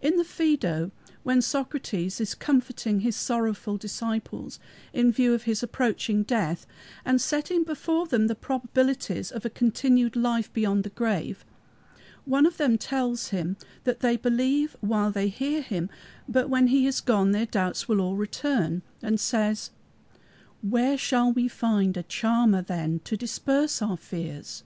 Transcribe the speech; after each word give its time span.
In 0.00 0.16
the 0.16 0.22
Phædo, 0.24 0.92
when 1.24 1.42
Socrates 1.42 2.22
is 2.22 2.34
comforting 2.34 3.00
his 3.00 3.14
sorrowful 3.14 3.76
disciples 3.76 4.58
in 4.94 5.12
view 5.12 5.34
of 5.34 5.42
his 5.42 5.62
approaching 5.62 6.22
death, 6.22 6.66
and 7.04 7.20
setting 7.20 7.64
before 7.64 8.06
them 8.06 8.28
the 8.28 8.34
probabilities 8.34 9.30
of 9.30 9.44
a 9.44 9.50
continued 9.50 10.16
life 10.16 10.50
beyond 10.54 10.84
the 10.84 10.88
grave, 10.88 11.44
one 12.24 12.46
of 12.46 12.56
them 12.56 12.78
tells 12.78 13.28
him 13.28 13.58
that 13.84 14.00
they 14.00 14.16
believe 14.16 14.74
while 14.80 15.10
they 15.12 15.28
hear 15.28 15.60
him, 15.60 15.90
but 16.26 16.48
when 16.48 16.68
he 16.68 16.86
is 16.86 17.02
gone 17.02 17.32
their 17.32 17.44
doubts 17.44 17.86
will 17.86 18.00
all 18.00 18.16
return, 18.16 18.80
and 19.02 19.20
says, 19.20 19.68
"Where 20.62 20.96
shall 20.96 21.30
we 21.30 21.46
find 21.46 21.94
a 21.98 22.02
charmer 22.04 22.62
then 22.62 23.02
to 23.04 23.18
disperse 23.18 23.82
our 23.82 23.98
fears?" 23.98 24.64